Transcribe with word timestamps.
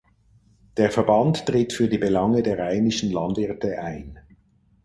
Der 0.77 0.89
Verband 0.89 1.45
tritt 1.45 1.73
für 1.73 1.87
die 1.87 1.99
Belange 1.99 2.41
der 2.41 2.57
rheinischen 2.57 3.11
Landwirte 3.11 3.77
ein. 3.79 4.17